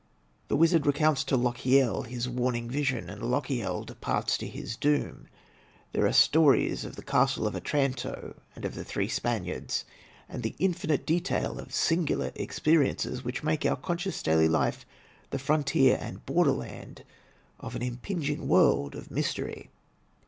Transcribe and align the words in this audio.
The 0.47 0.55
wizard 0.55 0.87
recounts 0.87 1.23
to 1.25 1.37
Lochiel 1.37 2.07
his 2.07 2.27
warning 2.27 2.67
vision, 2.71 3.07
and 3.07 3.21
Lochiel 3.21 3.83
departs 3.85 4.35
to 4.39 4.47
his 4.47 4.75
doom. 4.75 5.27
There 5.91 6.07
are 6.07 6.11
stories 6.11 6.83
of 6.83 6.95
the 6.95 7.03
Castle 7.03 7.45
of 7.45 7.55
Otranto 7.55 8.33
and 8.55 8.65
of 8.65 8.73
the 8.73 8.83
Three 8.83 9.07
Spaniards, 9.07 9.85
and 10.27 10.41
the 10.41 10.55
infinite 10.57 11.05
detail 11.05 11.59
of 11.59 11.71
'singular 11.71 12.31
experi 12.31 12.91
ences,' 12.95 13.23
which 13.23 13.43
make 13.43 13.63
our 13.63 13.75
conscious 13.75 14.23
daily 14.23 14.49
life 14.49 14.87
the 15.29 15.37
frontier 15.37 15.99
and 16.01 16.25
border 16.25 16.51
land 16.53 17.03
of 17.59 17.75
an 17.75 17.83
impinging 17.83 18.47
world 18.47 18.95
of 18.95 19.11
mystery. 19.11 19.69